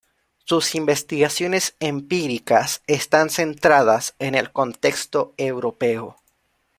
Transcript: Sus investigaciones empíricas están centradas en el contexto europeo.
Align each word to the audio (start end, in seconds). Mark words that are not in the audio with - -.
Sus 0.45 0.73
investigaciones 0.73 1.75
empíricas 1.79 2.81
están 2.87 3.29
centradas 3.29 4.15
en 4.17 4.33
el 4.33 4.51
contexto 4.51 5.35
europeo. 5.37 6.17